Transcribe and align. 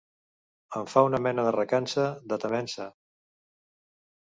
Em 0.79 0.87
fa 0.93 1.03
una 1.07 1.19
mena 1.25 1.43
de 1.49 1.51
recança, 1.57 2.07
de 2.33 2.41
temença. 2.47 2.91